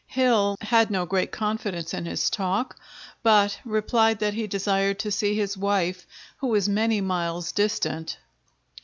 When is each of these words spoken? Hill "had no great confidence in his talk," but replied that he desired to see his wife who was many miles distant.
Hill 0.07 0.57
"had 0.61 0.89
no 0.89 1.05
great 1.05 1.31
confidence 1.31 1.93
in 1.93 2.05
his 2.07 2.31
talk," 2.31 2.75
but 3.21 3.59
replied 3.63 4.17
that 4.17 4.33
he 4.33 4.47
desired 4.47 4.97
to 4.97 5.11
see 5.11 5.35
his 5.35 5.55
wife 5.55 6.07
who 6.37 6.47
was 6.47 6.67
many 6.67 7.01
miles 7.01 7.51
distant. 7.51 8.17